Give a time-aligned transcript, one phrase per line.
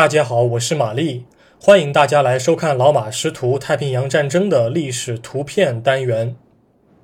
[0.00, 1.26] 大家好，我是玛丽，
[1.60, 6.34] 欢迎大家来收看老马识图太平洋战争的历史图片单元。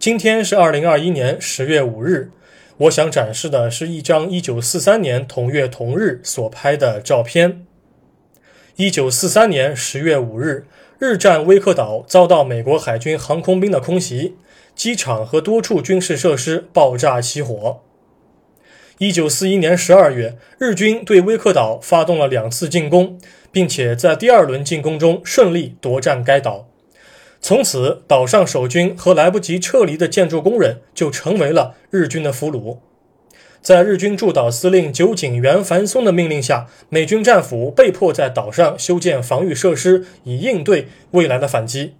[0.00, 2.32] 今天是二零二一年十月五日，
[2.78, 7.64] 我想展示的是一张一九四三年同月同日所拍的照片。
[8.74, 10.66] 一九四三年十月五日，
[10.98, 14.34] 日战威克岛遭到美国海军航空兵的空袭，
[14.74, 17.82] 机场和多处军事设施爆炸起火。
[19.00, 23.18] 一九四一年十二月，日军对威克岛发动了两次进攻，
[23.50, 26.68] 并且在第二轮进攻中顺利夺占该岛。
[27.40, 32.76] 从此，岛上守军和来不及撤离的建筑工人就成为了日军的俘虏。
[33.62, 41.94] 在日军驻岛司令酒井原繁松的命令下，美军战俘被迫在岛上修建防御设施，以应对未来的反击。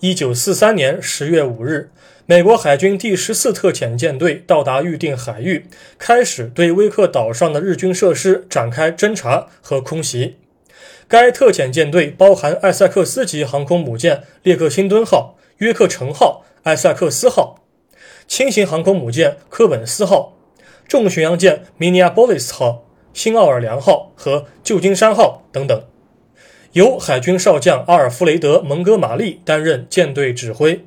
[0.00, 1.90] 一九四三年十月五日。
[2.26, 5.66] 美国海军第十四特遣舰队到达预定海域，
[5.98, 10.36] 开始对威克岛上的日军设施展开侦察和空袭。
[11.06, 17.62] 该特遣舰队包含艾塞克斯级航空母舰“列克星敦号”、“约克城号”、“艾塞克斯号”，
[18.26, 20.38] 轻型航空母舰“科本斯号”、
[20.88, 25.84] 重巡洋舰“米尼亚波利斯号”、“新奥尔良号”和“旧金山号”等等。
[26.74, 30.84] 由海军少将阿尔弗雷德·蒙哥马利担任舰队指挥。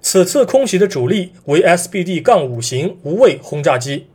[0.00, 4.06] 此次空袭的主力为 SBD-5 型无畏轰炸机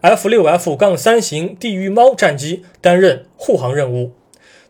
[0.00, 4.12] ，F-6F-3 型地狱猫战机担任护航任务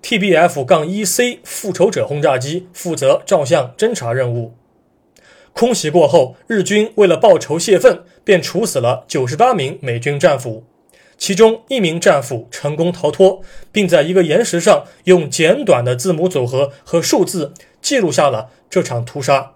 [0.02, 4.54] ，TBF-1C 复仇者轰炸机负责照相侦察任务。
[5.52, 10.64] 空袭过后，日军为了报仇泄愤，便处死了98名美军战俘，
[11.18, 17.52] 其中一名战俘成功逃脱，并在一个岩石上用简短的字母组合和数字
[17.82, 19.52] 记录下了这场屠杀。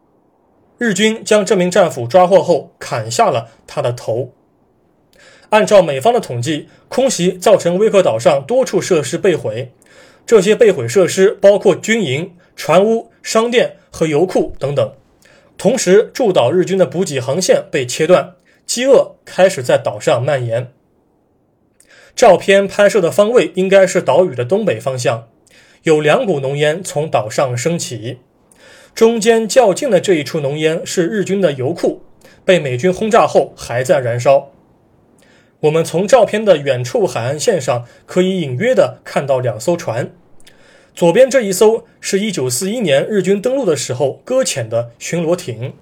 [0.76, 4.32] 日军将这名战俘抓获后，砍下了他的头。
[5.50, 9.72] 按照美方的统计，空袭造成威克岛上多处设施被毁，
[10.26, 14.92] 这些被毁设施包括军营、船坞、商店和油库等等。
[15.56, 18.34] 同时，驻岛日军的补给航线被切断，
[18.66, 20.72] 饥饿开始在岛上蔓延。
[22.14, 25.28] 照片拍摄的方位应该是岛屿的东北方向，
[25.84, 28.18] 有两股浓烟从岛上升起。
[28.94, 32.02] 中间较近的这一处浓烟是日军的油库，
[32.44, 34.50] 被美军轰炸后还在燃烧。
[35.60, 40.12] 我们从照片的远处海岸线上可以隐约的看到两艘船，
[40.94, 45.72] 左边这一艘是一九四一年日军登陆的时候搁浅的巡逻艇，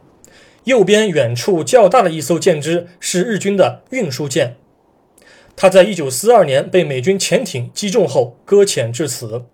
[0.65, 4.57] 右边远处较大的一艘舰只是日军的运输舰，
[5.61, 9.45] 他在一九四二年被美军潜艇击中后搁浅至此。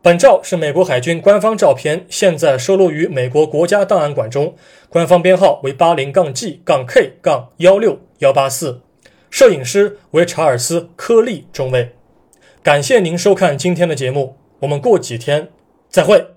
[0.00, 4.56] 本照是美国海军官方照片，现在收录于美国国家档案馆中，
[4.88, 8.80] 官方编号为八零杠 G 杠 K 杠幺六幺八四，
[9.28, 11.90] 摄影师为查尔斯·科利中尉。
[12.62, 15.50] 感谢您收看今天的节目，我们过几天
[15.90, 16.29] 再会。